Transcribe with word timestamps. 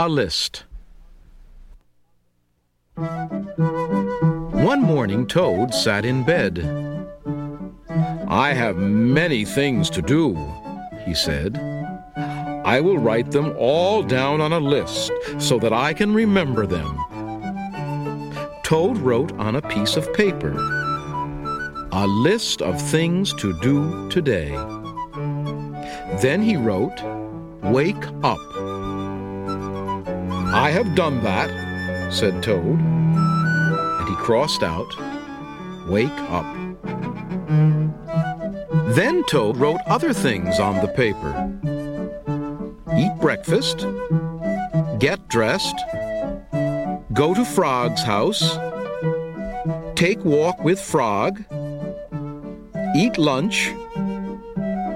A 0.00 0.08
list. 0.08 0.62
One 2.94 4.80
morning, 4.80 5.26
Toad 5.26 5.74
sat 5.74 6.04
in 6.04 6.22
bed. 6.22 6.60
I 8.28 8.52
have 8.52 8.76
many 8.76 9.44
things 9.44 9.90
to 9.90 10.00
do, 10.00 10.36
he 11.04 11.14
said. 11.14 11.58
I 12.64 12.80
will 12.80 12.98
write 12.98 13.32
them 13.32 13.56
all 13.58 14.04
down 14.04 14.40
on 14.40 14.52
a 14.52 14.60
list 14.60 15.10
so 15.38 15.58
that 15.58 15.72
I 15.72 15.94
can 15.94 16.14
remember 16.14 16.64
them. 16.64 16.96
Toad 18.62 18.98
wrote 18.98 19.32
on 19.32 19.56
a 19.56 19.62
piece 19.62 19.96
of 19.96 20.14
paper 20.14 20.54
a 21.90 22.06
list 22.06 22.62
of 22.62 22.80
things 22.80 23.34
to 23.34 23.52
do 23.62 24.08
today. 24.10 24.50
Then 26.22 26.40
he 26.40 26.54
wrote, 26.54 27.02
Wake 27.64 28.06
up. 28.22 28.38
I 30.52 30.70
have 30.70 30.94
done 30.94 31.22
that, 31.24 32.12
said 32.12 32.42
Toad. 32.42 32.78
And 32.80 34.08
he 34.08 34.14
crossed 34.16 34.62
out, 34.62 34.88
Wake 35.88 36.08
up. 36.30 36.46
Then 38.94 39.24
Toad 39.24 39.58
wrote 39.58 39.80
other 39.86 40.14
things 40.14 40.58
on 40.58 40.76
the 40.80 40.88
paper 40.88 41.32
Eat 42.96 43.12
breakfast, 43.20 43.86
get 44.98 45.28
dressed, 45.28 45.76
go 47.12 47.34
to 47.34 47.44
Frog's 47.44 48.02
house, 48.02 48.56
take 49.94 50.24
walk 50.24 50.64
with 50.64 50.80
Frog, 50.80 51.44
eat 52.96 53.18
lunch, 53.18 53.72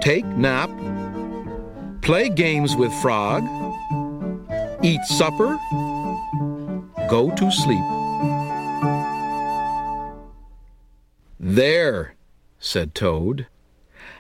take 0.01 0.25
nap, 0.25 0.71
play 2.01 2.29
games 2.31 2.75
with 2.75 2.93
Frog, 3.03 3.45
eat 4.83 5.05
supper, 5.05 5.59
go 7.09 7.31
to 7.37 7.51
sleep. 7.51 7.85
There, 11.39 12.15
said 12.59 12.95
Toad. 12.95 13.47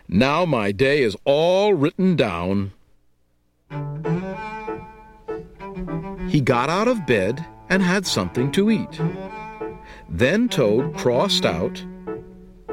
Now 0.08 0.44
my 0.44 0.72
day 0.72 1.02
is 1.02 1.16
all 1.24 1.74
written 1.74 2.16
down. 2.16 2.72
He 6.28 6.41
got 6.41 6.70
out 6.70 6.88
of 6.88 7.06
bed 7.06 7.44
and 7.69 7.82
had 7.82 8.06
something 8.06 8.52
to 8.52 8.70
eat. 8.70 9.00
Then 10.08 10.48
Toad 10.48 10.94
crossed 10.97 11.44
out, 11.44 11.84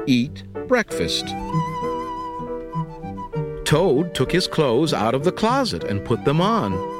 Eat 0.06 0.44
breakfast. 0.66 1.26
Toad 3.64 4.14
took 4.14 4.32
his 4.32 4.46
clothes 4.46 4.92
out 4.92 5.14
of 5.14 5.24
the 5.24 5.32
closet 5.32 5.84
and 5.84 6.04
put 6.04 6.24
them 6.24 6.40
on. 6.40 6.99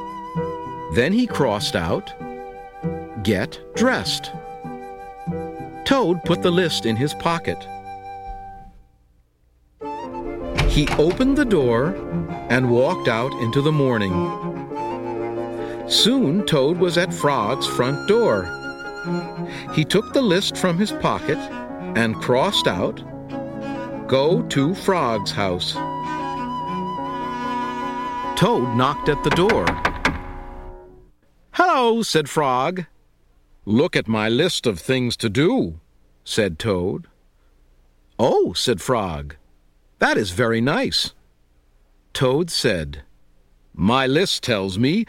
Then 0.93 1.13
he 1.13 1.27
crossed 1.27 1.77
out, 1.77 2.13
Get 3.23 3.61
dressed. 3.75 4.33
Toad 5.85 6.23
put 6.25 6.43
the 6.43 6.51
list 6.51 6.87
in 6.87 6.97
his 6.97 7.15
pocket. 7.15 7.59
He 10.69 10.89
opened 10.99 11.37
the 11.37 11.45
door 11.45 11.95
and 12.49 12.71
walked 12.71 13.09
out 13.09 13.33
into 13.43 13.61
the 13.61 13.73
morning. 13.73 14.13
Soon 15.89 16.47
Toad 16.47 16.79
was 16.79 16.97
at 16.97 17.13
Frog's 17.13 17.67
front 17.67 18.09
door. 18.09 18.45
He 19.75 19.85
took 19.85 20.13
the 20.13 20.23
list 20.23 20.57
from 20.57 20.79
his 20.79 20.93
pocket 20.93 21.39
and 21.97 22.17
crossed 22.17 22.67
out, 22.67 23.03
Go 24.09 24.43
to 24.43 24.75
Frog's 24.75 25.31
house. 25.31 25.73
Toad 28.39 28.77
knocked 28.77 29.09
at 29.09 29.23
the 29.23 29.31
door. 29.31 29.67
Hello, 31.63 32.01
said 32.01 32.31
Frog. 32.31 32.87
Look 33.67 33.95
at 33.95 34.09
my 34.09 34.31
list 34.31 34.67
of 34.67 34.81
things 34.81 35.15
to 35.19 35.29
do, 35.29 35.79
said 36.25 36.59
Toad. 36.59 37.07
Oh, 38.19 38.55
said 38.55 38.81
Frog, 38.81 39.37
that 39.99 40.17
is 40.17 40.31
very 40.31 40.63
nice. 40.63 41.13
Toad 42.15 42.51
said, 42.51 43.03
My 43.75 44.07
list 44.07 44.43
tells 44.43 44.79
me 44.79 45.05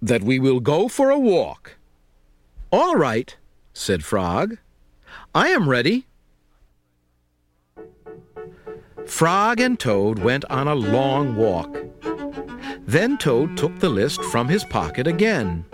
that 0.00 0.22
we 0.22 0.38
will 0.38 0.60
go 0.60 0.86
for 0.86 1.10
a 1.10 1.18
walk. 1.18 1.76
All 2.70 2.94
right, 2.94 3.36
said 3.72 4.04
Frog. 4.04 4.58
I 5.34 5.48
am 5.48 5.68
ready. 5.68 6.06
Frog 9.06 9.58
and 9.58 9.76
Toad 9.76 10.20
went 10.20 10.44
on 10.44 10.68
a 10.68 10.74
long 10.76 11.34
walk. 11.34 11.76
Then 12.86 13.18
Toad 13.18 13.56
took 13.56 13.76
the 13.80 13.88
list 13.88 14.22
from 14.22 14.46
his 14.46 14.62
pocket 14.62 15.08
again. 15.08 15.64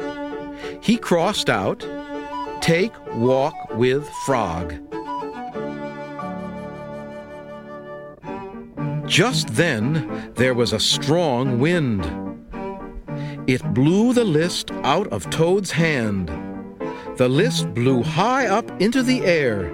He 0.82 0.96
crossed 0.96 1.48
out, 1.48 1.86
Take 2.60 2.92
walk 3.14 3.54
with 3.74 4.08
Frog. 4.26 4.74
Just 9.06 9.54
then 9.54 10.32
there 10.34 10.54
was 10.54 10.72
a 10.72 10.80
strong 10.80 11.60
wind. 11.60 12.02
It 13.46 13.62
blew 13.72 14.12
the 14.12 14.24
list 14.24 14.72
out 14.82 15.06
of 15.08 15.30
Toad's 15.30 15.70
hand. 15.70 16.28
The 17.16 17.28
list 17.28 17.72
blew 17.74 18.02
high 18.02 18.48
up 18.48 18.68
into 18.80 19.04
the 19.04 19.24
air. 19.24 19.68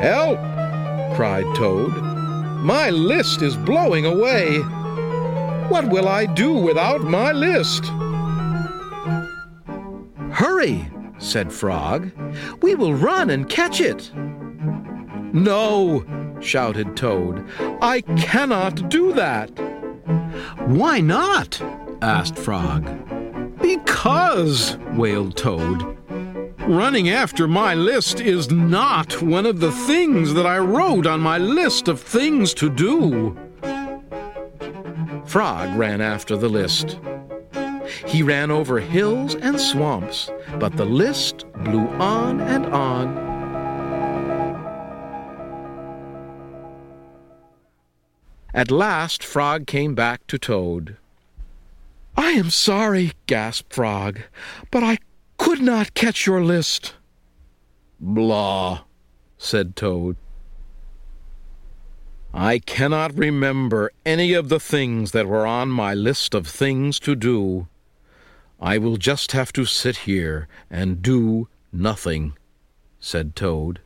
Help! 0.00 0.38
cried 1.16 1.46
Toad. 1.56 1.92
My 2.62 2.90
list 2.90 3.42
is 3.42 3.56
blowing 3.56 4.06
away. 4.06 4.58
What 5.68 5.88
will 5.88 6.06
I 6.06 6.26
do 6.26 6.52
without 6.52 7.00
my 7.02 7.32
list? 7.32 7.84
Said 11.18 11.52
Frog. 11.52 12.10
We 12.62 12.74
will 12.74 12.94
run 12.94 13.30
and 13.30 13.48
catch 13.48 13.80
it. 13.80 14.10
No, 15.32 16.04
shouted 16.40 16.96
Toad. 16.96 17.44
I 17.80 18.00
cannot 18.16 18.88
do 18.88 19.12
that. 19.12 19.50
Why 20.66 21.00
not? 21.00 21.60
asked 22.02 22.38
Frog. 22.38 22.82
Because, 23.60 24.76
wailed 24.94 25.36
Toad. 25.36 25.96
Running 26.66 27.10
after 27.10 27.46
my 27.46 27.74
list 27.74 28.20
is 28.20 28.50
not 28.50 29.20
one 29.20 29.44
of 29.44 29.60
the 29.60 29.72
things 29.72 30.32
that 30.34 30.46
I 30.46 30.58
wrote 30.58 31.06
on 31.06 31.20
my 31.20 31.36
list 31.36 31.88
of 31.88 32.00
things 32.00 32.54
to 32.54 32.70
do. 32.70 33.36
Frog 35.26 35.76
ran 35.76 36.00
after 36.00 36.36
the 36.36 36.48
list. 36.48 36.98
He 38.06 38.22
ran 38.22 38.50
over 38.50 38.80
hills 38.80 39.34
and 39.34 39.60
swamps, 39.60 40.30
but 40.58 40.76
the 40.76 40.84
list 40.84 41.44
blew 41.64 41.86
on 41.98 42.40
and 42.40 42.66
on. 42.66 43.24
At 48.54 48.70
last, 48.70 49.24
Frog 49.24 49.66
came 49.66 49.94
back 49.94 50.26
to 50.28 50.38
Toad. 50.38 50.96
I 52.16 52.30
am 52.30 52.50
sorry, 52.50 53.12
gasped 53.26 53.72
Frog, 53.74 54.20
but 54.70 54.84
I 54.84 54.98
could 55.38 55.60
not 55.60 55.94
catch 55.94 56.26
your 56.26 56.44
list. 56.44 56.94
Blah, 57.98 58.84
said 59.36 59.74
Toad. 59.74 60.16
I 62.32 62.58
cannot 62.58 63.16
remember 63.16 63.92
any 64.06 64.32
of 64.32 64.48
the 64.48 64.60
things 64.60 65.12
that 65.12 65.26
were 65.26 65.46
on 65.46 65.68
my 65.68 65.94
list 65.94 66.34
of 66.34 66.46
things 66.46 66.98
to 67.00 67.14
do. 67.14 67.68
I 68.60 68.78
will 68.78 68.96
just 68.96 69.32
have 69.32 69.52
to 69.54 69.64
sit 69.64 69.98
here 69.98 70.48
and 70.70 71.02
do 71.02 71.48
nothing, 71.72 72.36
said 73.00 73.36
Toad. 73.36 73.80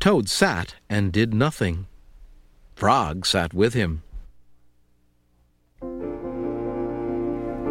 Toad 0.00 0.28
sat 0.28 0.74
and 0.90 1.12
did 1.12 1.32
nothing. 1.32 1.86
Frog 2.74 3.24
sat 3.24 3.54
with 3.54 3.74
him. 3.74 4.02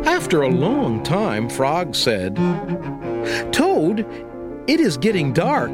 After 0.05 0.41
a 0.41 0.49
long 0.49 1.03
time, 1.03 1.49
Frog 1.49 1.95
said, 1.95 2.35
Toad, 3.51 4.05
it 4.67 4.79
is 4.79 4.97
getting 4.97 5.33
dark. 5.33 5.71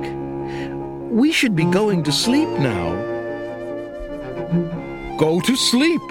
We 1.12 1.31
should 1.31 1.56
be 1.56 1.65
going 1.65 2.04
to 2.04 2.12
sleep 2.12 2.50
now. 2.50 2.95
Go 5.18 5.39
to 5.42 5.56
sleep, 5.56 6.01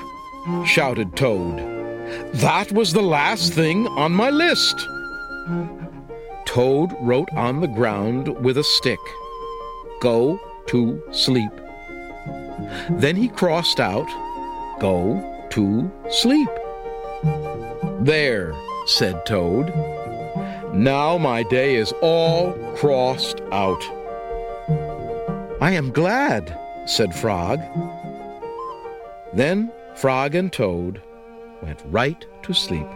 shouted 0.64 1.16
Toad. 1.16 1.77
That 2.34 2.72
was 2.72 2.93
the 2.93 3.02
last 3.02 3.52
thing 3.52 3.87
on 3.88 4.12
my 4.12 4.31
list. 4.31 4.88
Toad 6.46 6.94
wrote 7.00 7.28
on 7.34 7.60
the 7.60 7.66
ground 7.66 8.28
with 8.44 8.58
a 8.58 8.64
stick, 8.64 9.00
Go 10.00 10.40
to 10.69 11.02
sleep. 11.10 11.50
Then 12.90 13.16
he 13.16 13.28
crossed 13.28 13.81
out, 13.81 14.08
Go 14.81 15.20
to 15.50 15.90
sleep. 16.10 16.49
There, 18.00 18.54
said 18.87 19.26
Toad. 19.26 19.72
Now 20.72 21.19
my 21.19 21.43
day 21.43 21.76
is 21.76 21.93
all 22.00 22.52
crossed 22.76 23.40
out. 23.52 23.82
I 25.61 25.72
am 25.72 25.90
glad, 25.90 26.56
said 26.87 27.14
Frog. 27.14 27.61
Then 29.34 29.72
Frog 29.96 30.34
and 30.34 30.52
Toad 30.52 31.02
went 31.62 31.82
right 31.87 32.25
to 32.43 32.52
sleep. 32.52 32.87